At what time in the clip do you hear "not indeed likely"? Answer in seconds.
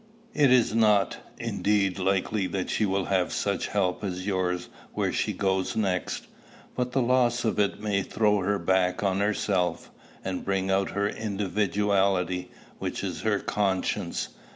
0.73-2.47